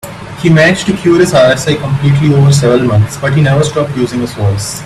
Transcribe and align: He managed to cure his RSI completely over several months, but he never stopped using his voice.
He 0.41 0.49
managed 0.49 0.87
to 0.87 0.97
cure 0.97 1.19
his 1.19 1.31
RSI 1.31 1.77
completely 1.79 2.33
over 2.35 2.51
several 2.51 2.87
months, 2.89 3.17
but 3.17 3.33
he 3.35 3.41
never 3.43 3.63
stopped 3.63 3.95
using 3.95 4.21
his 4.21 4.33
voice. 4.33 4.79